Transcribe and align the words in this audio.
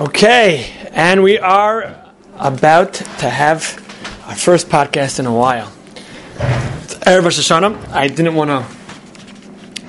Okay, 0.00 0.72
and 0.92 1.22
we 1.22 1.38
are 1.38 2.02
about 2.38 2.94
to 2.94 3.28
have 3.28 3.76
our 4.26 4.34
first 4.34 4.70
podcast 4.70 5.18
in 5.20 5.26
a 5.26 5.32
while. 5.32 5.66
Erev 7.04 7.26
Hashanah. 7.26 7.90
I 7.90 8.08
didn't 8.08 8.34
want 8.34 8.48
to 8.48 8.62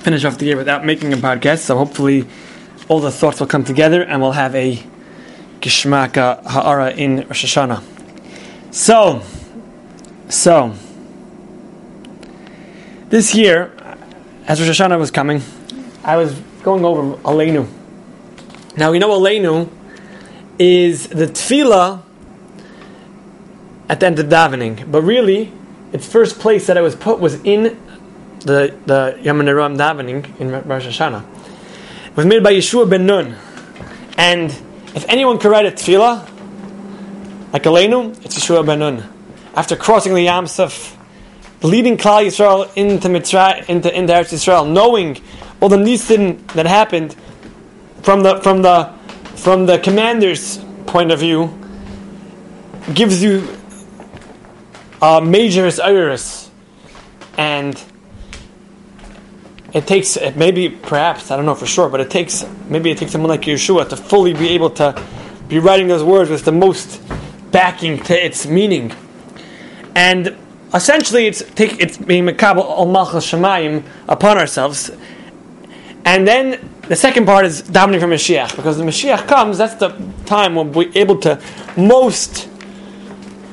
finish 0.00 0.26
off 0.26 0.36
the 0.36 0.44
year 0.44 0.58
without 0.58 0.84
making 0.84 1.14
a 1.14 1.16
podcast, 1.16 1.60
so 1.60 1.78
hopefully 1.78 2.26
all 2.86 3.00
the 3.00 3.10
thoughts 3.10 3.40
will 3.40 3.46
come 3.46 3.64
together 3.64 4.02
and 4.02 4.20
we'll 4.20 4.32
have 4.32 4.54
a 4.54 4.76
Gishmaka 5.60 6.44
Ha'ara 6.44 6.90
in 6.92 7.26
Rosh 7.26 7.46
Hashanah. 7.46 7.82
So, 8.74 9.22
so, 10.28 10.74
this 13.08 13.34
year, 13.34 13.72
as 14.46 14.60
Rosh 14.60 14.78
Hashanah 14.78 14.98
was 14.98 15.10
coming, 15.10 15.40
I 16.04 16.18
was 16.18 16.38
going 16.62 16.84
over 16.84 17.16
Aleinu. 17.22 17.66
Now, 18.76 18.90
we 18.90 18.98
know 18.98 19.08
Aleinu 19.18 19.70
is 20.58 21.08
the 21.08 21.26
tefillah 21.26 22.02
at 23.88 24.00
the 24.00 24.06
end 24.06 24.18
of 24.18 24.26
davening, 24.26 24.90
but 24.90 25.02
really, 25.02 25.52
its 25.92 26.06
first 26.06 26.38
place 26.38 26.66
that 26.66 26.76
it 26.76 26.80
was 26.80 26.96
put 26.96 27.20
was 27.20 27.34
in 27.44 27.80
the 28.40 28.74
the 28.86 29.18
Yom 29.22 29.40
davening 29.40 30.40
in 30.40 30.50
Rosh 30.50 30.86
Hashanah. 30.86 31.24
It 32.06 32.16
was 32.16 32.26
made 32.26 32.42
by 32.42 32.52
Yeshua 32.52 32.88
ben 32.88 33.06
Nun, 33.06 33.36
and 34.16 34.50
if 34.94 35.04
anyone 35.08 35.38
could 35.38 35.50
write 35.50 35.66
a 35.66 35.70
tefillah 35.70 36.30
like 37.52 37.62
Aleinu, 37.64 38.24
it's 38.24 38.38
Yeshua 38.38 38.64
ben 38.64 38.78
Nun. 38.78 39.10
After 39.54 39.76
crossing 39.76 40.14
the 40.14 40.22
Yam 40.22 40.46
Suf, 40.46 40.96
leading 41.62 41.96
Klal 41.96 42.26
Yisrael 42.26 42.70
into 42.76 43.08
Mitra, 43.08 43.64
into 43.68 43.96
into 43.96 44.12
Eretz 44.12 44.32
Yisrael, 44.32 44.70
knowing 44.70 45.20
all 45.60 45.68
the 45.68 45.76
nisim 45.76 46.46
that 46.54 46.66
happened 46.66 47.16
from 48.02 48.22
the 48.22 48.40
from 48.40 48.62
the 48.62 48.93
from 49.44 49.66
the 49.66 49.78
commander's 49.78 50.56
point 50.86 51.12
of 51.12 51.18
view, 51.18 51.52
gives 52.94 53.22
you 53.22 53.46
a 55.02 55.20
major 55.20 55.70
iris, 55.82 56.50
and 57.36 57.78
it 59.74 59.86
takes 59.86 60.16
maybe 60.34 60.70
perhaps 60.70 61.30
I 61.30 61.36
don't 61.36 61.44
know 61.44 61.54
for 61.54 61.66
sure, 61.66 61.90
but 61.90 62.00
it 62.00 62.08
takes 62.08 62.42
maybe 62.70 62.90
it 62.90 62.96
takes 62.96 63.12
someone 63.12 63.28
like 63.28 63.42
Yeshua 63.42 63.86
to 63.90 63.98
fully 63.98 64.32
be 64.32 64.48
able 64.48 64.70
to 64.70 64.98
be 65.46 65.58
writing 65.58 65.88
those 65.88 66.02
words 66.02 66.30
with 66.30 66.46
the 66.46 66.52
most 66.52 67.02
backing 67.50 67.98
to 68.04 68.14
its 68.14 68.46
meaning, 68.46 68.94
and 69.94 70.34
essentially 70.72 71.26
it's 71.26 71.42
take 71.54 71.78
it's 71.80 71.98
being 71.98 72.24
makabel 72.24 72.64
al 72.64 72.86
malchus 72.86 73.30
shemayim 73.30 73.84
upon 74.08 74.38
ourselves, 74.38 74.90
and 76.06 76.26
then 76.26 76.70
the 76.88 76.96
second 76.96 77.26
part 77.26 77.46
is 77.46 77.62
davening 77.62 78.00
for 78.00 78.06
Mashiach 78.06 78.56
because 78.56 78.76
the 78.78 78.84
Mashiach 78.84 79.26
comes. 79.26 79.58
That's 79.58 79.74
the 79.74 79.90
time 80.26 80.54
when 80.54 80.72
we're 80.72 80.92
able 80.94 81.18
to 81.20 81.40
most 81.76 82.48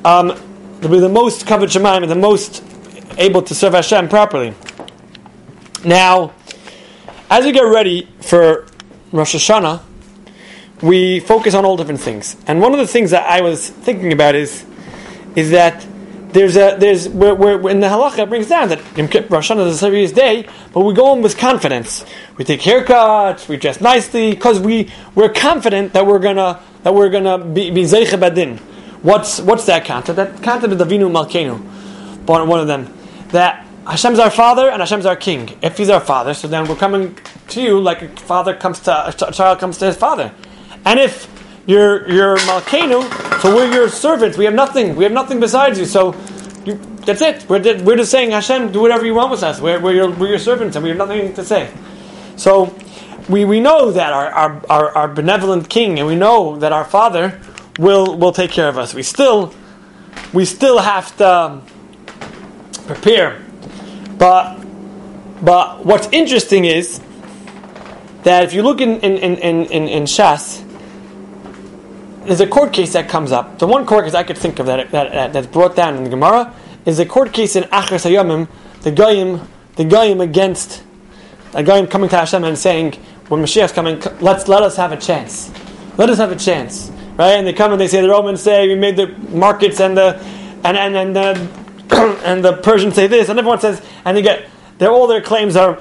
um, 0.04 0.38
be 0.82 1.00
the 1.00 1.10
most 1.10 1.46
covered 1.48 1.70
Shemaim 1.70 2.02
and 2.02 2.12
the 2.12 2.16
most 2.16 2.64
able 3.18 3.42
to 3.44 3.56
serve 3.56 3.74
Hashem 3.74 4.10
properly. 4.10 4.54
Now, 5.86 6.34
as 7.30 7.46
we 7.46 7.52
get 7.52 7.62
ready 7.62 8.08
for 8.22 8.68
Rosh 9.12 9.36
Hashanah, 9.36 9.82
we 10.82 11.20
focus 11.20 11.54
on 11.54 11.64
all 11.64 11.78
different 11.78 12.02
things. 12.02 12.36
And 12.48 12.60
one 12.60 12.74
of 12.74 12.80
the 12.80 12.88
things 12.88 13.12
that 13.12 13.30
I 13.30 13.42
was 13.42 13.70
thinking 13.70 14.12
about 14.12 14.36
is 14.36 14.66
is 15.36 15.52
that 15.52 15.86
there's 16.34 16.56
a 16.56 16.76
there's 16.78 17.10
where, 17.10 17.36
where 17.36 17.70
in 17.70 17.80
the 17.80 17.88
halacha 17.88 18.28
brings 18.28 18.48
down 18.48 18.70
that 18.70 18.80
yom 18.98 19.08
Rosh 19.30 19.52
Hashanah 19.52 19.68
is 19.68 19.76
a 19.76 19.78
serious 19.78 20.12
day, 20.12 20.48
but 20.74 20.82
we 20.82 20.94
go 20.94 21.14
in 21.14 21.22
with 21.22 21.38
confidence. 21.38 22.06
We 22.38 22.46
take 22.46 22.62
haircuts, 22.62 23.48
we 23.48 23.58
dress 23.58 23.82
nicely 23.82 24.32
because 24.32 24.60
we 24.60 24.92
we're 25.16 25.30
confident 25.30 25.94
that 25.94 26.06
we're 26.06 26.20
gonna 26.20 26.60
that 26.84 26.94
we're 26.94 27.10
gonna 27.10 27.38
be 27.38 27.72
be 27.72 27.84
badin. 27.84 28.60
What's 29.02 29.40
what's 29.42 29.66
that 29.66 29.86
concept? 29.86 30.16
That 30.18 30.44
concept 30.44 30.74
is 30.74 30.80
Avinu 30.80 31.10
Malkenu, 31.12 31.60
one 32.26 32.60
of 32.60 32.68
them. 32.68 32.94
That 33.30 33.66
Hashem's 33.88 34.20
our 34.20 34.30
father 34.30 34.70
and 34.70 34.82
Hashem's 34.82 35.06
our 35.06 35.16
king. 35.16 35.58
If 35.62 35.78
He's 35.78 35.90
our 35.90 36.00
father, 36.00 36.34
so 36.34 36.48
then 36.48 36.68
we're 36.68 36.76
coming 36.76 37.18
to 37.50 37.62
you 37.62 37.80
like 37.80 38.02
a 38.02 38.10
father 38.10 38.56
comes 38.56 38.80
to 38.82 39.10
a 39.10 39.32
child 39.32 39.60
comes 39.60 39.78
to 39.80 39.86
his 39.86 39.98
father, 39.98 40.34
and 40.86 41.00
if 41.00 41.28
you're 41.66 42.10
you're 42.10 42.38
Malkenu, 42.38 43.42
so 43.42 43.56
we're 43.56 43.72
your 43.72 43.90
servants. 43.90 44.38
We 44.38 44.46
have 44.46 44.54
nothing. 44.54 44.96
We 44.96 45.04
have 45.04 45.14
nothing 45.14 45.40
besides 45.40 45.78
you. 45.80 45.86
So 45.86 46.16
you, 46.66 46.80
that's 47.06 47.22
it. 47.22 47.50
We're, 47.50 47.84
we're 47.84 47.98
just 47.98 48.12
saying 48.12 48.32
Hashem, 48.32 48.72
do 48.72 48.82
whatever 48.82 49.06
you 49.06 49.16
want 49.16 49.32
with 49.32 49.44
us. 49.44 49.60
We're, 49.60 49.80
we're, 49.80 49.94
your, 49.94 50.12
we're 50.12 50.30
your 50.30 50.40
servants, 50.40 50.76
and 50.76 50.84
we 50.84 50.90
have 50.90 50.98
nothing 50.98 51.34
to 51.34 51.44
say. 51.44 51.72
So 52.36 52.76
we, 53.30 53.46
we 53.46 53.60
know 53.60 53.92
that 53.92 54.14
our, 54.14 54.30
our, 54.30 54.62
our, 54.70 54.98
our 54.98 55.08
benevolent 55.08 55.70
King, 55.70 56.00
and 56.00 56.08
we 56.08 56.16
know 56.16 56.58
that 56.58 56.72
our 56.72 56.86
Father 56.86 57.40
will 57.80 58.18
will 58.18 58.32
take 58.32 58.52
care 58.52 58.68
of 58.68 58.78
us. 58.78 58.94
We 58.94 59.04
still 59.04 59.54
we 60.34 60.46
still 60.46 60.80
have 60.80 61.16
to 61.18 61.28
um, 61.28 61.66
prepare. 62.88 63.42
But 64.18 64.60
but 65.42 65.86
what's 65.86 66.08
interesting 66.12 66.66
is 66.66 67.02
that 68.24 68.44
if 68.44 68.54
you 68.54 68.62
look 68.62 68.82
in 68.82 69.00
in, 69.00 69.18
in, 69.18 69.66
in, 69.66 69.88
in 69.88 70.04
Shas, 70.04 70.64
there's 72.26 72.42
a 72.42 72.48
court 72.48 72.74
case 72.74 72.94
that 72.94 73.10
comes 73.10 73.32
up. 73.32 73.60
The 73.60 73.68
one 73.68 73.86
court 73.86 74.06
case 74.06 74.14
I 74.14 74.24
could 74.24 74.38
think 74.38 74.60
of 74.60 74.66
that, 74.68 74.92
that, 74.92 75.12
that 75.12 75.34
that's 75.34 75.48
brought 75.48 75.76
down 75.76 75.96
in 75.96 76.04
the 76.04 76.10
Gemara 76.10 76.54
is 76.86 77.00
a 77.00 77.06
court 77.06 77.34
case 77.34 77.56
in 77.56 77.64
Acharis 77.66 78.10
Hayamim, 78.10 78.48
the 78.82 78.92
Goyim, 78.92 79.48
the 79.76 79.86
Goyim 79.86 80.22
against 80.22 80.84
a 81.54 81.64
Goyim 81.64 81.88
coming 81.88 82.10
to 82.10 82.16
Hashem 82.16 82.44
and 82.44 82.58
saying, 82.58 82.94
when 83.28 83.42
Mashiach's 83.42 83.72
coming, 83.72 84.02
let's 84.20 84.48
let 84.48 84.64
us 84.64 84.76
have 84.78 84.92
a 84.92 84.98
chance. 84.98 85.52
Let 85.98 86.10
us 86.10 86.18
have 86.18 86.32
a 86.32 86.36
chance 86.36 86.92
right? 87.18 87.34
And 87.34 87.46
they 87.46 87.54
come 87.54 87.72
and 87.72 87.80
they 87.80 87.88
say 87.88 88.02
the 88.02 88.10
Romans 88.10 88.42
say 88.42 88.68
we 88.68 88.76
made 88.76 88.96
the 88.96 89.08
markets 89.30 89.80
and 89.80 89.96
the 89.96 90.20
and 90.64 90.78
and 90.78 90.96
and 90.96 91.16
the, 91.16 92.22
and 92.26 92.44
the 92.44 92.54
Persians 92.54 92.96
say 92.96 93.08
this, 93.08 93.30
and 93.30 93.38
everyone 93.38 93.60
says, 93.60 93.82
and 94.06 94.16
they 94.16 94.22
get 94.22 94.50
their 94.78 94.90
all 94.90 95.08
their 95.08 95.22
claims 95.22 95.56
are 95.56 95.80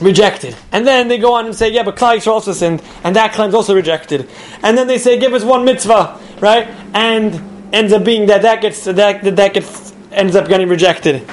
rejected. 0.00 0.56
And 0.72 0.86
then 0.86 1.08
they 1.08 1.18
go 1.18 1.34
on 1.34 1.46
and 1.46 1.54
say, 1.54 1.72
yeah, 1.72 1.82
but 1.82 1.96
Klal 1.96 2.16
Yisrael 2.16 2.32
also 2.32 2.52
sinned, 2.52 2.82
and 3.04 3.16
that 3.16 3.32
claim's 3.32 3.54
also 3.54 3.74
rejected. 3.74 4.28
And 4.62 4.76
then 4.76 4.86
they 4.86 4.98
say, 4.98 5.18
give 5.18 5.32
us 5.34 5.44
one 5.44 5.64
mitzvah, 5.64 6.18
right? 6.40 6.68
And 6.94 7.42
ends 7.72 7.92
up 7.92 8.04
being 8.04 8.26
that 8.26 8.42
that 8.42 8.62
gets 8.62 8.84
that 8.84 9.22
that 9.22 9.54
gets 9.54 9.92
ends 10.12 10.36
up 10.36 10.48
getting 10.48 10.68
rejected. 10.68 11.28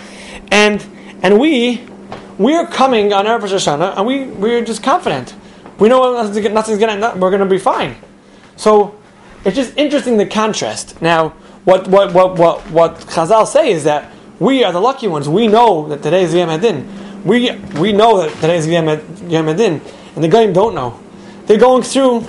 And 0.52 0.86
and 1.22 1.40
we 1.40 1.86
we're 2.38 2.68
coming 2.68 3.14
on 3.14 3.28
our 3.28 3.40
Rosh 3.40 3.54
Hashanah, 3.54 3.98
and 3.98 4.06
we 4.06 4.26
we're 4.26 4.64
just 4.64 4.84
confident. 4.84 5.34
We 5.80 5.90
know 5.90 6.14
nothing's, 6.14 6.50
nothing's 6.50 6.80
gonna 6.80 7.16
we're 7.18 7.32
gonna 7.32 7.46
be 7.46 7.60
fine. 7.60 7.96
So 8.56 8.96
it's 9.44 9.56
just 9.56 9.78
interesting 9.78 10.18
the 10.18 10.26
contrast. 10.26 11.02
Now, 11.02 11.30
what 11.66 11.88
what 11.88 12.14
what 12.14 12.38
what 12.38 12.70
what 12.72 12.96
Chazal 13.00 13.48
say 13.48 13.72
is 13.72 13.84
that 13.86 14.12
we 14.40 14.64
are 14.64 14.74
the 14.74 14.82
lucky 14.82 15.08
ones. 15.08 15.30
We 15.30 15.48
know 15.48 15.88
that 15.88 16.04
today 16.04 16.24
is 16.24 16.34
Yom 16.34 16.50
Hadin. 16.50 16.88
We 17.26 17.52
we 17.80 17.92
know 17.92 18.22
that 18.22 18.36
today's 18.36 18.68
Yom 18.68 18.88
and 18.88 19.82
the 20.16 20.28
Goyim 20.28 20.54
don't 20.54 20.76
know. 20.76 21.00
They're 21.48 21.58
going 21.58 21.82
through 21.82 22.26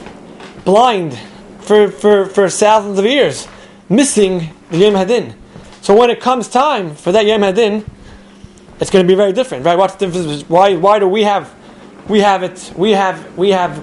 blind 0.64 1.18
for, 1.60 1.88
for, 1.88 2.26
for 2.26 2.48
thousands 2.48 2.98
of 2.98 3.04
years, 3.04 3.46
missing 3.88 4.54
the 4.70 4.78
Yom 4.78 4.94
Hadin. 4.94 5.34
So 5.82 5.94
when 5.94 6.10
it 6.10 6.20
comes 6.20 6.48
time 6.48 6.94
for 6.94 7.12
that 7.12 7.26
Yom 7.26 7.42
Hadin, 7.42 7.84
it's 8.80 8.90
going 8.90 9.04
to 9.04 9.08
be 9.08 9.14
very 9.14 9.32
different, 9.32 9.64
right? 9.64 9.76
What's 9.76 9.94
the 9.96 10.06
difference? 10.06 10.48
Why 10.48 10.76
why 10.76 10.98
do 10.98 11.06
we 11.06 11.24
have 11.24 11.54
we 12.08 12.20
have 12.20 12.42
it? 12.42 12.72
We 12.74 12.92
have 12.92 13.36
we 13.36 13.50
have 13.50 13.78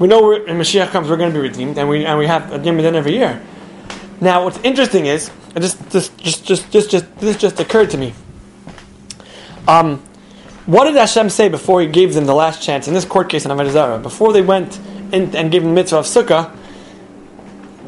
we 0.00 0.08
know 0.08 0.30
when 0.30 0.42
Mashiach 0.46 0.88
comes, 0.88 1.08
we're 1.08 1.16
going 1.16 1.32
to 1.32 1.38
be 1.38 1.48
redeemed, 1.48 1.78
and 1.78 1.88
we 1.88 2.04
and 2.04 2.18
we 2.18 2.26
have 2.26 2.52
a 2.52 2.58
Yom 2.58 2.76
Hadin 2.78 2.94
every 2.94 3.12
year. 3.12 3.40
Now, 4.20 4.42
what's 4.42 4.58
interesting 4.64 5.06
is, 5.06 5.30
just 5.56 5.90
just 5.90 6.18
just 6.18 6.44
just 6.44 6.70
just, 6.72 6.90
just 6.90 7.18
this 7.20 7.36
just 7.36 7.60
occurred 7.60 7.90
to 7.90 7.96
me. 7.96 8.14
Um, 9.68 10.02
what 10.68 10.84
did 10.84 10.96
Hashem 10.96 11.30
say 11.30 11.48
before 11.48 11.80
He 11.80 11.86
gave 11.86 12.12
them 12.12 12.26
the 12.26 12.34
last 12.34 12.62
chance 12.62 12.86
in 12.88 12.92
this 12.92 13.06
court 13.06 13.30
case 13.30 13.46
in 13.46 13.50
Avodah 13.50 13.70
Zarah? 13.70 13.98
Before 13.98 14.34
they 14.34 14.42
went 14.42 14.78
in, 15.12 15.34
and 15.34 15.50
gave 15.50 15.62
them 15.62 15.70
the 15.70 15.74
mitzvah 15.74 16.00
of 16.00 16.04
sukkah, 16.04 16.54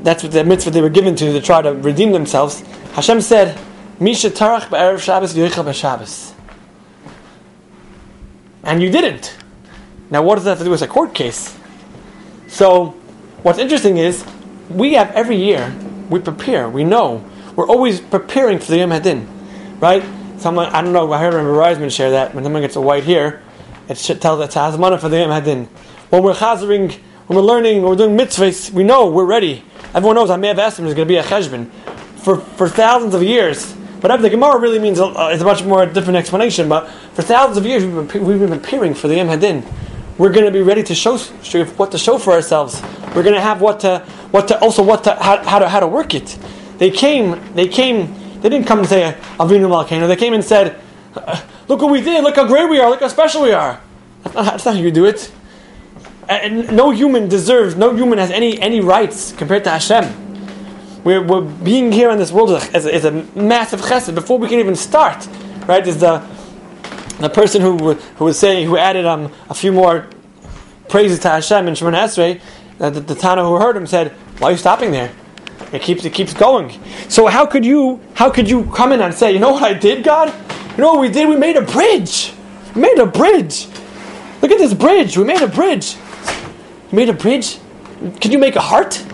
that's 0.02 0.22
what 0.22 0.32
the 0.32 0.42
mitzvah 0.44 0.70
they 0.70 0.80
were 0.80 0.88
given 0.88 1.14
to 1.16 1.30
to 1.30 1.42
try 1.42 1.60
to 1.60 1.74
redeem 1.74 2.12
themselves. 2.12 2.60
Hashem 2.94 3.20
said, 3.20 3.58
"Mi 4.00 4.12
shetarach 4.12 4.68
ba'erev 4.70 4.98
Shabbos 4.98 5.34
yoichel 5.34 5.62
b'Shabbos," 5.62 6.32
and 8.64 8.80
you 8.80 8.90
didn't. 8.90 9.36
Now, 10.08 10.22
what 10.22 10.36
does 10.36 10.44
that 10.44 10.52
have 10.52 10.58
to 10.60 10.64
do 10.64 10.70
with 10.70 10.80
a 10.80 10.88
court 10.88 11.12
case? 11.12 11.54
So, 12.46 12.94
what's 13.42 13.58
interesting 13.58 13.98
is 13.98 14.24
we 14.70 14.94
have 14.94 15.10
every 15.10 15.36
year 15.36 15.76
we 16.08 16.18
prepare. 16.18 16.66
We 16.66 16.84
know 16.84 17.22
we're 17.56 17.68
always 17.68 18.00
preparing 18.00 18.58
for 18.58 18.70
the 18.72 18.78
Yom 18.78 18.90
Hadin, 18.90 19.26
right? 19.80 20.02
Someone 20.40 20.66
I 20.66 20.82
don't 20.82 20.92
know. 20.92 21.12
I 21.12 21.18
heard 21.18 21.34
Rabbi 21.34 21.48
Reisman 21.48 21.94
share 21.94 22.10
that 22.12 22.34
when 22.34 22.44
someone 22.44 22.62
gets 22.62 22.76
a 22.76 22.80
white 22.80 23.04
hair, 23.04 23.42
it 23.88 23.98
should 23.98 24.20
tell 24.20 24.36
that 24.38 24.50
hazmana 24.50 24.98
for 24.98 25.08
the 25.08 25.16
Hadin. 25.16 25.66
When 26.08 26.22
we're 26.22 26.34
chazering, 26.34 26.92
when 27.26 27.36
we're 27.36 27.44
learning, 27.44 27.82
when 27.82 27.90
we're 27.90 27.96
doing 27.96 28.16
mitzvahs, 28.16 28.70
we 28.70 28.82
know 28.82 29.10
we're 29.10 29.24
ready. 29.24 29.62
Everyone 29.94 30.16
knows 30.16 30.30
I 30.30 30.36
may 30.36 30.48
have 30.48 30.58
asked 30.58 30.78
him 30.78 30.86
there's 30.86 30.96
going 30.96 31.06
to 31.06 31.12
be 31.12 31.18
a 31.18 31.22
cheshbon 31.22 31.70
for 32.16 32.38
for 32.38 32.68
thousands 32.68 33.14
of 33.14 33.22
years. 33.22 33.76
But 34.00 34.16
the 34.22 34.30
Gemara 34.30 34.58
really 34.58 34.78
means 34.78 34.98
uh, 34.98 35.28
it's 35.30 35.42
a 35.42 35.44
much 35.44 35.62
more 35.62 35.84
different 35.84 36.16
explanation. 36.16 36.70
But 36.70 36.88
for 37.14 37.20
thousands 37.20 37.58
of 37.58 37.66
years, 37.66 37.84
we've 37.84 38.10
been, 38.10 38.24
we've 38.24 38.40
been 38.40 38.58
preparing 38.58 38.94
for 38.94 39.08
the 39.08 39.16
Yom 39.16 39.28
Hadin 39.28 39.62
we're 40.20 40.30
going 40.30 40.44
to 40.44 40.52
be 40.52 40.60
ready 40.60 40.82
to 40.82 40.94
show, 40.94 41.16
show 41.16 41.64
what 41.64 41.92
to 41.92 41.96
show 41.96 42.18
for 42.18 42.34
ourselves 42.34 42.82
we're 43.14 43.22
going 43.22 43.34
to 43.34 43.40
have 43.40 43.62
what 43.62 43.80
to, 43.80 44.00
what 44.32 44.48
to, 44.48 44.58
also 44.60 44.82
what 44.82 45.02
to, 45.04 45.14
how, 45.14 45.42
how 45.42 45.58
to, 45.58 45.66
how 45.66 45.80
to 45.80 45.86
work 45.86 46.14
it. 46.14 46.38
They 46.76 46.90
came, 46.90 47.54
they 47.54 47.66
came, 47.66 48.14
they 48.40 48.48
didn't 48.48 48.66
come 48.66 48.80
and 48.80 48.88
say, 48.88 49.16
Avinu 49.38 49.68
Malkeinu. 49.68 50.08
They 50.08 50.16
came 50.16 50.34
and 50.34 50.44
said, 50.44 50.80
look 51.68 51.82
what 51.82 51.90
we 51.90 52.00
did, 52.00 52.24
look 52.24 52.36
how 52.36 52.46
great 52.46 52.68
we 52.68 52.78
are, 52.80 52.90
look 52.90 53.00
how 53.00 53.08
special 53.08 53.42
we 53.42 53.52
are. 53.52 53.80
That's 54.22 54.34
not, 54.34 54.44
that's 54.44 54.64
not 54.64 54.74
how 54.76 54.80
you 54.80 54.90
do 54.90 55.06
it. 55.06 55.30
And 56.28 56.76
no 56.76 56.90
human 56.90 57.28
deserves, 57.28 57.74
no 57.74 57.94
human 57.94 58.18
has 58.18 58.30
any, 58.30 58.60
any 58.60 58.80
rights 58.80 59.32
compared 59.32 59.64
to 59.64 59.70
Hashem. 59.70 60.28
We're, 61.02 61.22
we're 61.22 61.40
being 61.40 61.92
here 61.92 62.10
in 62.10 62.18
this 62.18 62.30
world 62.30 62.50
is 62.50 62.86
a, 62.86 62.94
is 62.94 63.04
a 63.04 63.12
massive 63.34 63.80
chesed. 63.80 64.14
Before 64.14 64.38
we 64.38 64.48
can 64.48 64.58
even 64.58 64.76
start, 64.76 65.26
right, 65.66 65.86
is 65.86 65.98
the, 65.98 66.18
the 67.18 67.30
person 67.30 67.62
who, 67.62 67.94
who 67.94 68.24
was 68.24 68.38
saying, 68.38 68.66
who 68.66 68.76
added 68.76 69.06
um, 69.06 69.32
a 69.48 69.54
few 69.54 69.72
more 69.72 70.08
praises 70.88 71.18
to 71.20 71.30
Hashem 71.30 71.68
in 71.68 71.74
Shemona 71.74 72.04
Esrei, 72.04 72.40
uh, 72.78 72.90
the, 72.90 73.00
the 73.00 73.14
Tana 73.14 73.44
who 73.44 73.56
heard 73.56 73.76
him 73.76 73.86
said, 73.86 74.12
why 74.38 74.48
are 74.48 74.52
you 74.52 74.58
stopping 74.58 74.90
there? 74.90 75.12
It 75.72 75.82
keeps, 75.82 76.04
it 76.04 76.12
keeps 76.12 76.34
going. 76.34 76.78
So 77.08 77.26
how 77.26 77.46
could 77.46 77.64
you, 77.64 78.00
how 78.14 78.30
could 78.30 78.48
you 78.48 78.64
come 78.72 78.92
in 78.92 79.00
and 79.00 79.14
say, 79.14 79.32
you 79.32 79.38
know 79.38 79.52
what 79.52 79.62
I 79.62 79.74
did, 79.74 80.02
God? 80.04 80.34
You 80.72 80.78
know 80.78 80.92
what 80.92 81.00
we 81.00 81.08
did? 81.08 81.28
We 81.28 81.36
made 81.36 81.56
a 81.56 81.62
bridge. 81.62 82.32
We 82.74 82.82
made 82.82 82.98
a 82.98 83.06
bridge. 83.06 83.66
Look 84.42 84.50
at 84.50 84.58
this 84.58 84.74
bridge. 84.74 85.16
We 85.16 85.24
made 85.24 85.42
a 85.42 85.48
bridge. 85.48 85.96
You 86.90 86.96
made 86.96 87.08
a 87.08 87.12
bridge? 87.12 87.58
Could 88.20 88.32
you 88.32 88.38
make 88.38 88.56
a 88.56 88.60
heart? 88.60 89.04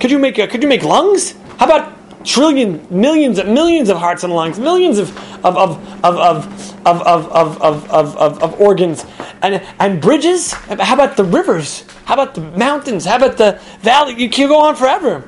Could 0.00 0.10
you 0.10 0.18
make 0.18 0.38
a, 0.38 0.46
could 0.46 0.62
you 0.62 0.68
make 0.68 0.82
lungs? 0.82 1.34
How 1.58 1.66
about 1.66 2.24
trillion, 2.24 2.86
millions, 2.90 3.42
millions 3.44 3.88
of 3.88 3.98
hearts 3.98 4.24
and 4.24 4.34
lungs, 4.34 4.58
millions 4.58 4.98
of 4.98 5.16
of 5.44 5.56
of 5.56 6.04
of 6.04 6.16
of 6.18 7.02
of 7.02 7.02
of 7.02 7.62
of, 7.62 7.90
of, 7.90 8.16
of, 8.16 8.42
of 8.42 8.60
organs 8.60 9.06
and 9.42 9.62
and 9.78 10.00
bridges? 10.00 10.52
How 10.52 10.94
about 10.94 11.16
the 11.16 11.24
rivers? 11.24 11.84
How 12.04 12.14
about 12.14 12.34
the 12.34 12.40
mountains? 12.40 13.04
How 13.04 13.16
about 13.16 13.36
the 13.36 13.60
valley? 13.80 14.20
You 14.20 14.28
can 14.28 14.48
go 14.48 14.60
on 14.60 14.74
forever. 14.74 15.24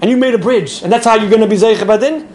And 0.00 0.10
you 0.10 0.16
made 0.16 0.34
a 0.34 0.38
bridge, 0.38 0.82
and 0.82 0.92
that's 0.92 1.04
how 1.04 1.14
you're 1.14 1.30
going 1.30 1.42
to 1.42 1.48
be 1.48 1.56
Zeich 1.56 1.76
Badin? 1.76 2.28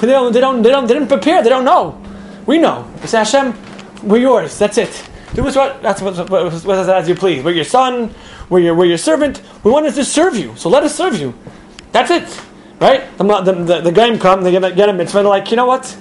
They 0.00 0.08
don't, 0.08 0.32
they 0.32 0.40
don't, 0.40 0.62
they 0.62 0.70
don't, 0.70 0.86
they 0.86 0.94
didn't 0.94 1.08
prepare. 1.08 1.42
They 1.42 1.48
don't 1.50 1.64
know. 1.64 2.00
We 2.46 2.58
know. 2.58 2.90
Say 3.04 3.18
Hashem, 3.18 3.54
we're 4.02 4.18
yours. 4.18 4.58
That's 4.58 4.78
it. 4.78 5.08
Do 5.34 5.42
what 5.42 5.82
that's 5.82 6.00
what, 6.00 6.30
what, 6.30 6.52
what, 6.52 6.88
as 6.88 7.08
you 7.08 7.14
please. 7.14 7.42
We're 7.42 7.52
your 7.52 7.64
son. 7.64 8.14
We're 8.48 8.60
your, 8.60 8.74
we're 8.74 8.86
your 8.86 8.98
servant. 8.98 9.42
We 9.62 9.70
want 9.70 9.86
us 9.86 9.94
to 9.96 10.04
serve 10.04 10.36
you. 10.36 10.54
So 10.56 10.68
let 10.68 10.82
us 10.84 10.94
serve 10.94 11.18
you. 11.18 11.34
That's 11.92 12.10
it. 12.10 12.40
Right? 12.80 13.16
The, 13.16 13.24
the, 13.24 13.52
the, 13.52 13.80
the 13.82 13.92
game 13.92 14.18
come, 14.18 14.42
they 14.42 14.50
get, 14.50 14.76
get 14.76 14.88
a 14.88 14.92
mitzvah, 14.92 15.18
they're 15.18 15.28
like, 15.28 15.50
you 15.50 15.56
know 15.56 15.66
what? 15.66 15.96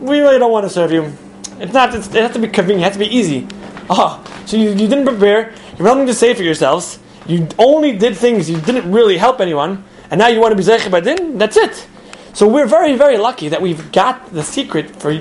We 0.00 0.18
really 0.18 0.38
don't 0.38 0.50
want 0.50 0.64
to 0.64 0.70
serve 0.70 0.90
you. 0.90 1.12
It's 1.60 1.72
not, 1.72 1.94
it's, 1.94 2.08
it 2.08 2.22
has 2.22 2.32
to 2.32 2.38
be 2.38 2.48
convenient, 2.48 2.80
it 2.80 2.84
has 2.84 2.92
to 2.94 2.98
be 2.98 3.14
easy. 3.14 3.46
Oh, 3.90 4.24
so 4.46 4.56
you, 4.56 4.70
you 4.70 4.88
didn't 4.88 5.04
prepare, 5.04 5.50
you 5.50 5.84
have 5.84 5.84
nothing 5.84 6.06
to 6.06 6.14
say 6.14 6.34
for 6.34 6.42
yourselves, 6.42 6.98
you 7.26 7.46
only 7.58 7.96
did 7.96 8.16
things, 8.16 8.48
you 8.48 8.60
didn't 8.60 8.90
really 8.90 9.18
help 9.18 9.40
anyone, 9.40 9.84
and 10.10 10.18
now 10.18 10.28
you 10.28 10.40
want 10.40 10.52
to 10.52 10.56
be 10.56 10.62
Zeicha 10.62 10.90
Badin? 10.90 11.38
That's 11.38 11.56
it. 11.56 11.86
So 12.32 12.46
we're 12.46 12.66
very, 12.66 12.96
very 12.96 13.16
lucky 13.16 13.48
that 13.48 13.60
we've 13.60 13.90
got 13.92 14.32
the 14.32 14.42
secret 14.42 14.90
for 14.96 15.20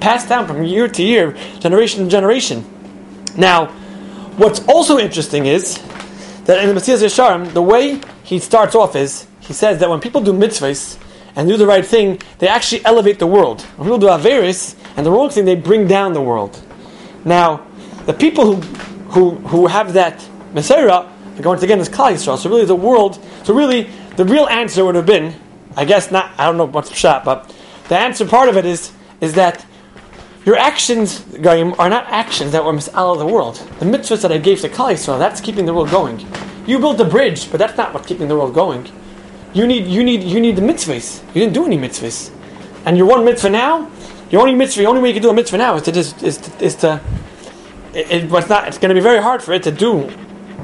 passed 0.00 0.28
down 0.28 0.46
from 0.46 0.62
year 0.62 0.86
to 0.86 1.02
year, 1.02 1.36
generation 1.60 2.04
to 2.04 2.10
generation. 2.10 2.64
Now, 3.36 3.66
what's 4.36 4.60
also 4.68 4.98
interesting 4.98 5.46
is 5.46 5.82
that 6.44 6.62
in 6.62 6.74
the 6.74 6.80
Mesilas 6.80 7.02
Yesharim, 7.02 7.52
the 7.52 7.62
way 7.62 8.00
he 8.22 8.38
starts 8.38 8.74
off 8.74 8.96
is 8.96 9.26
he 9.40 9.52
says 9.52 9.80
that 9.80 9.88
when 9.88 10.00
people 10.00 10.20
do 10.20 10.32
mitzvahs 10.32 10.98
and 11.36 11.48
do 11.48 11.56
the 11.56 11.66
right 11.66 11.84
thing, 11.84 12.20
they 12.38 12.48
actually 12.48 12.84
elevate 12.84 13.18
the 13.18 13.26
world. 13.26 13.62
When 13.76 13.86
people 13.86 13.98
do 13.98 14.06
averis 14.06 14.76
and 14.96 15.04
the 15.04 15.10
wrong 15.10 15.30
thing, 15.30 15.46
they 15.46 15.56
bring 15.56 15.88
down 15.88 16.12
the 16.12 16.22
world. 16.22 16.62
Now, 17.24 17.66
the 18.06 18.12
people 18.12 18.54
who 18.54 18.60
who, 19.14 19.30
who 19.46 19.68
have 19.68 19.92
that 19.92 20.20
going 21.42 21.60
to 21.60 21.66
get 21.66 21.78
this 21.78 21.88
Klal 21.88 22.12
Yisrael. 22.12 22.36
So 22.36 22.50
really, 22.50 22.64
the 22.64 22.74
world. 22.76 23.18
So 23.44 23.54
really, 23.54 23.90
the 24.16 24.24
real 24.24 24.46
answer 24.46 24.84
would 24.84 24.94
have 24.94 25.06
been, 25.06 25.34
I 25.76 25.84
guess 25.84 26.10
not. 26.10 26.32
I 26.38 26.46
don't 26.46 26.56
know 26.56 26.64
what's 26.66 26.88
the 26.88 26.94
shot, 26.94 27.24
but 27.24 27.54
the 27.88 27.96
answer 27.96 28.26
part 28.26 28.48
of 28.48 28.56
it 28.56 28.64
is 28.64 28.92
is 29.20 29.34
that 29.34 29.64
your 30.44 30.56
actions, 30.56 31.20
Goyim, 31.20 31.74
are 31.78 31.88
not 31.88 32.06
actions 32.08 32.52
that 32.52 32.64
were 32.64 32.72
misal 32.72 33.12
of 33.12 33.18
the 33.18 33.26
world. 33.26 33.56
The 33.78 33.86
mitzvahs 33.86 34.22
that 34.22 34.32
I 34.32 34.38
gave 34.38 34.60
to 34.60 34.68
Klal 34.68 34.92
Yisrael, 34.92 35.18
that's 35.18 35.40
keeping 35.40 35.64
the 35.64 35.72
world 35.72 35.90
going. 35.90 36.26
You 36.66 36.78
built 36.78 37.00
a 37.00 37.04
bridge, 37.04 37.50
but 37.50 37.58
that's 37.58 37.76
not 37.76 37.94
what's 37.94 38.06
keeping 38.06 38.28
the 38.28 38.36
world 38.36 38.54
going. 38.54 38.90
You 39.54 39.66
need, 39.66 39.86
you 39.86 40.04
need, 40.04 40.22
you 40.22 40.40
need 40.40 40.56
the 40.56 40.62
mitzvahs. 40.62 41.22
You 41.28 41.40
didn't 41.40 41.54
do 41.54 41.64
any 41.64 41.78
mitzvahs, 41.78 42.30
and 42.84 42.96
your 42.96 43.06
one 43.06 43.24
mitzvah 43.24 43.50
now, 43.50 43.90
your 44.30 44.40
only 44.40 44.54
mitzvah, 44.54 44.82
the 44.82 44.88
only 44.88 45.00
way 45.00 45.08
you 45.08 45.14
can 45.14 45.22
do 45.22 45.30
a 45.30 45.34
mitzvah 45.34 45.58
now 45.58 45.76
is 45.76 45.82
to 45.82 45.92
just 45.92 46.22
is 46.22 46.38
to, 46.38 46.64
is 46.64 46.74
to 46.76 47.00
it, 47.94 48.10
it 48.10 48.30
was 48.30 48.48
not. 48.48 48.68
It's 48.68 48.78
going 48.78 48.88
to 48.88 48.94
be 48.94 49.00
very 49.00 49.22
hard 49.22 49.42
for 49.42 49.52
it 49.52 49.62
to 49.62 49.70
do, 49.70 50.10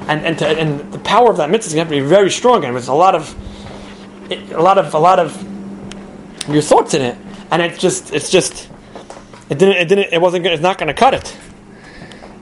and 0.08 0.24
and 0.24 0.38
to, 0.38 0.46
and 0.46 0.92
the 0.92 0.98
power 0.98 1.30
of 1.30 1.36
that 1.36 1.50
mitzvah 1.50 1.68
is 1.68 1.74
going 1.74 1.86
to 1.86 1.94
have 1.94 2.00
to 2.00 2.04
be 2.04 2.08
very 2.08 2.30
strong, 2.30 2.64
and 2.64 2.74
there's 2.74 2.88
a 2.88 2.94
lot 2.94 3.14
of 3.14 3.34
a 4.30 4.60
lot 4.60 4.78
of 4.78 4.94
a 4.94 4.98
lot 4.98 5.18
of 5.18 5.36
your 6.48 6.62
thoughts 6.62 6.94
in 6.94 7.02
it, 7.02 7.16
and 7.50 7.62
it's 7.62 7.78
just 7.78 8.12
it's 8.12 8.30
just 8.30 8.68
it 9.48 9.58
didn't 9.58 9.76
it 9.76 9.88
didn't 9.88 10.12
it 10.12 10.20
wasn't 10.20 10.46
it's 10.46 10.62
not 10.62 10.78
going 10.78 10.88
to 10.88 10.94
cut 10.94 11.14
it 11.14 11.36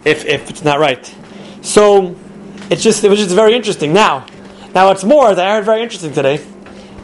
if 0.05 0.25
if 0.25 0.50
it's 0.50 0.65
not 0.65 0.79
right. 0.79 1.15
So 1.62 2.17
it's 2.71 2.83
just 2.83 3.05
it 3.05 3.09
was 3.09 3.19
just 3.19 3.35
very 3.35 3.55
interesting. 3.55 3.93
Now, 3.93 4.27
now 4.75 4.91
it's 4.91 5.05
more 5.05 5.35
that 5.35 5.47
I 5.47 5.55
heard 5.56 5.65
very 5.65 5.83
interesting 5.83 6.12
today 6.12 6.45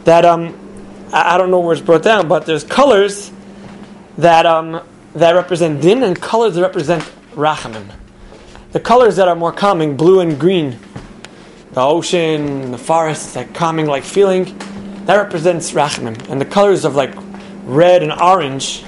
that 0.05 0.25
um 0.25 0.57
I, 1.11 1.35
I 1.35 1.37
don't 1.37 1.51
know 1.51 1.59
where 1.59 1.73
it's 1.73 1.81
brought 1.81 2.03
down, 2.03 2.27
but 2.27 2.45
there's 2.45 2.63
colors 2.63 3.31
that 4.17 4.45
um 4.45 4.81
that 5.13 5.31
represent 5.31 5.81
din 5.81 6.03
and 6.03 6.19
colors 6.19 6.55
that 6.55 6.61
represent 6.61 7.03
rachamim. 7.33 7.91
The 8.75 8.81
colors 8.81 9.15
that 9.15 9.29
are 9.29 9.35
more 9.37 9.53
calming, 9.53 9.95
blue 9.95 10.19
and 10.19 10.37
green, 10.37 10.77
the 11.71 11.79
ocean, 11.79 12.71
the 12.71 12.77
forest, 12.77 13.33
that 13.35 13.53
calming 13.53 13.85
like 13.85 14.03
feeling, 14.03 14.43
that 15.05 15.15
represents 15.15 15.71
rachamim. 15.71 16.29
And 16.29 16.41
the 16.41 16.45
colors 16.45 16.83
of 16.83 16.93
like 16.93 17.13
red 17.63 18.03
and 18.03 18.11
orange, 18.11 18.83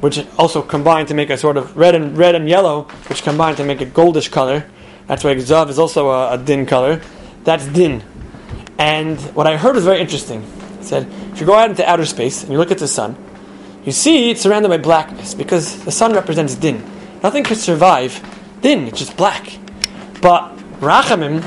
which 0.00 0.26
also 0.36 0.60
combine 0.60 1.06
to 1.06 1.14
make 1.14 1.30
a 1.30 1.36
sort 1.36 1.56
of 1.56 1.76
red 1.76 1.94
and 1.94 2.18
red 2.18 2.34
and 2.34 2.48
yellow, 2.48 2.82
which 3.08 3.22
combine 3.22 3.54
to 3.54 3.64
make 3.64 3.80
a 3.80 3.86
goldish 3.86 4.28
color 4.28 4.66
that's 5.06 5.24
why 5.24 5.34
Zahav 5.34 5.68
is 5.68 5.78
also 5.78 6.10
a, 6.10 6.32
a, 6.32 6.38
din 6.38 6.64
color. 6.64 7.02
That's 7.44 7.66
din. 7.66 8.02
And 8.78 9.20
what 9.34 9.46
I 9.46 9.56
heard 9.56 9.74
was 9.74 9.84
very 9.84 10.00
interesting. 10.00 10.42
It 10.80 10.84
said, 10.84 11.06
if 11.32 11.40
you 11.40 11.46
go 11.46 11.54
out 11.54 11.70
into 11.70 11.88
outer 11.88 12.06
space 12.06 12.42
and 12.42 12.52
you 12.52 12.58
look 12.58 12.70
at 12.70 12.78
the 12.78 12.88
sun, 12.88 13.16
you 13.84 13.92
see 13.92 14.30
it's 14.30 14.40
surrounded 14.40 14.68
by 14.68 14.78
blackness 14.78 15.34
because 15.34 15.84
the 15.84 15.92
sun 15.92 16.14
represents 16.14 16.54
din. 16.54 16.82
Nothing 17.22 17.44
could 17.44 17.58
survive 17.58 18.22
din, 18.62 18.88
it's 18.88 18.98
just 18.98 19.16
black. 19.16 19.58
But 20.20 20.56
rachamim, 20.80 21.42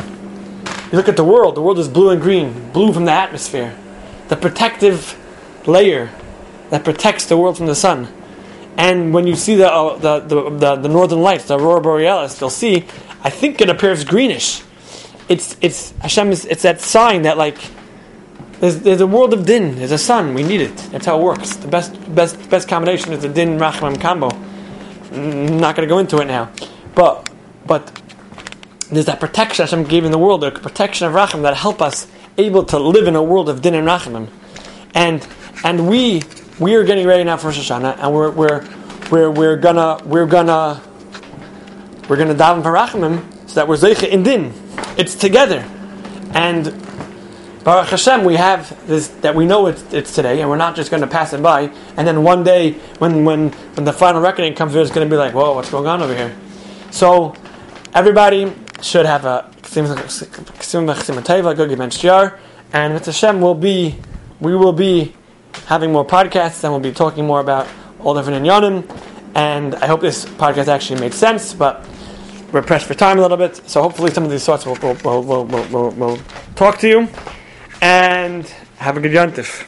you 0.91 0.97
look 0.97 1.09
at 1.09 1.15
the 1.15 1.23
world, 1.23 1.55
the 1.55 1.61
world 1.61 1.79
is 1.79 1.87
blue 1.87 2.09
and 2.09 2.21
green, 2.21 2.71
blue 2.71 2.93
from 2.93 3.05
the 3.05 3.11
atmosphere. 3.11 3.75
The 4.27 4.35
protective 4.35 5.17
layer 5.65 6.11
that 6.69 6.83
protects 6.83 7.25
the 7.25 7.37
world 7.37 7.57
from 7.57 7.65
the 7.65 7.75
sun. 7.75 8.07
And 8.77 9.13
when 9.13 9.25
you 9.25 9.35
see 9.35 9.55
the, 9.55 9.71
uh, 9.71 9.97
the, 9.97 10.19
the, 10.19 10.49
the, 10.49 10.75
the 10.75 10.89
northern 10.89 11.21
lights, 11.21 11.45
the 11.45 11.57
aurora 11.57 11.81
borealis, 11.81 12.39
you'll 12.39 12.49
see 12.49 12.85
I 13.25 13.31
think 13.31 13.59
it 13.59 13.71
appears 13.71 14.03
greenish. 14.03 14.61
It's 15.27 15.57
it's 15.59 15.93
Hashem 15.99 16.31
is 16.31 16.45
it's 16.45 16.61
that 16.61 16.79
sign 16.79 17.23
that 17.23 17.39
like 17.39 17.57
there's, 18.59 18.81
there's 18.81 19.01
a 19.01 19.07
world 19.07 19.33
of 19.33 19.47
din. 19.47 19.75
There's 19.77 19.91
a 19.91 19.97
sun. 19.97 20.35
We 20.35 20.43
need 20.43 20.61
it. 20.61 20.77
That's 20.91 21.07
how 21.07 21.19
it 21.19 21.23
works. 21.23 21.55
The 21.55 21.67
best 21.67 21.97
best 22.13 22.49
best 22.51 22.67
combination 22.67 23.13
is 23.13 23.23
the 23.23 23.29
din 23.29 23.57
rachman 23.57 23.99
combo. 23.99 24.29
I'm 25.11 25.57
not 25.57 25.75
going 25.75 25.89
to 25.89 25.91
go 25.91 25.97
into 25.97 26.19
it 26.19 26.25
now, 26.25 26.51
but 26.95 27.29
but 27.65 28.01
there's 28.89 29.05
that 29.05 29.19
protection 29.19 29.63
Hashem 29.63 29.83
gave 29.85 30.05
in 30.05 30.11
the 30.11 30.19
world, 30.19 30.41
the 30.41 30.51
protection 30.51 31.07
of 31.07 31.13
racham 31.13 31.41
that 31.41 31.55
help 31.55 31.81
us 31.81 32.07
able 32.37 32.63
to 32.65 32.79
live 32.79 33.07
in 33.07 33.15
a 33.15 33.23
world 33.23 33.49
of 33.49 33.61
din 33.61 33.73
and 33.73 33.87
rachamim, 33.87 34.29
and 34.93 35.27
and 35.63 35.89
we 35.89 36.23
we 36.59 36.75
are 36.75 36.83
getting 36.83 37.05
ready 37.05 37.23
now 37.23 37.37
for 37.37 37.47
Rosh 37.47 37.59
Hashanah, 37.59 37.97
and 37.99 38.13
we're 38.13 38.31
we're 38.31 38.67
we're, 39.11 39.29
we're 39.29 39.57
gonna 39.57 39.99
we're 40.05 40.25
gonna 40.25 40.81
we're 42.07 42.17
to 42.17 42.35
daven 42.35 42.61
for 42.61 42.71
Rachamim 42.71 43.49
so 43.49 43.55
that 43.55 43.67
we're 43.67 43.77
Zeicha 43.77 44.07
in 44.07 44.21
Din. 44.21 44.53
It's 44.97 45.15
together. 45.15 45.65
And 46.33 46.65
Baruch 47.63 47.87
Hashem, 47.87 48.23
we 48.23 48.35
have 48.35 48.87
this, 48.87 49.07
that 49.07 49.33
we 49.33 49.45
know 49.47 49.65
it's, 49.67 49.81
it's 49.91 50.13
today, 50.13 50.41
and 50.41 50.49
we're 50.49 50.57
not 50.57 50.75
just 50.75 50.91
going 50.91 51.01
to 51.01 51.07
pass 51.07 51.33
it 51.33 51.41
by. 51.41 51.71
And 51.97 52.07
then 52.07 52.21
one 52.21 52.43
day, 52.43 52.73
when, 52.99 53.25
when, 53.25 53.49
when 53.49 53.85
the 53.85 53.93
final 53.93 54.21
reckoning 54.21 54.53
comes 54.53 54.75
it's 54.75 54.91
going 54.91 55.07
to 55.07 55.11
be 55.11 55.17
like, 55.17 55.33
whoa, 55.33 55.55
what's 55.55 55.71
going 55.71 55.87
on 55.87 56.03
over 56.03 56.13
here? 56.13 56.35
So, 56.95 57.35
everybody 57.93 58.53
should 58.81 59.05
have 59.05 59.25
a 59.25 59.51
and 62.73 62.93
with 62.93 63.05
Hashem, 63.05 63.41
we'll 63.41 63.53
be, 63.53 63.97
we 64.39 64.55
will 64.55 64.71
be 64.71 65.13
having 65.65 65.91
more 65.91 66.07
podcasts, 66.07 66.63
and 66.63 66.71
we'll 66.71 66.79
be 66.79 66.93
talking 66.93 67.25
more 67.27 67.41
about 67.41 67.67
all 67.99 68.15
different 68.15 68.41
inyanim. 68.45 68.89
And 69.35 69.75
I 69.75 69.87
hope 69.87 69.99
this 69.99 70.23
podcast 70.23 70.69
actually 70.69 71.01
made 71.01 71.13
sense, 71.13 71.53
but 71.53 71.85
we're 72.53 72.61
pressed 72.61 72.85
for 72.85 72.93
time 72.93 73.19
a 73.19 73.21
little 73.21 73.35
bit, 73.35 73.57
so 73.69 73.81
hopefully 73.81 74.09
some 74.11 74.23
of 74.23 74.31
these 74.31 74.45
thoughts 74.45 74.65
will, 74.65 74.75
will, 74.75 74.95
will, 75.21 75.43
will, 75.43 75.65
will, 75.67 75.89
will 75.91 76.17
talk 76.55 76.77
to 76.77 76.87
you. 76.87 77.09
And 77.81 78.45
have 78.77 78.95
a 78.95 79.01
good 79.01 79.11
yontif. 79.11 79.67